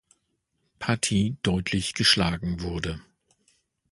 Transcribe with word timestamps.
Partie 0.79 1.37
deutlich 1.43 1.93
geschlagen 1.93 2.61
wurde. 2.61 2.99